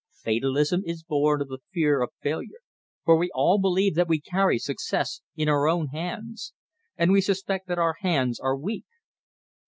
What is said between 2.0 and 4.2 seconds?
of failure, for we all believe that we